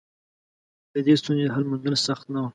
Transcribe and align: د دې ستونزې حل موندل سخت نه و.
د 0.93 0.95
دې 1.05 1.13
ستونزې 1.21 1.53
حل 1.53 1.65
موندل 1.69 1.95
سخت 2.07 2.25
نه 2.33 2.39
و. 2.41 2.45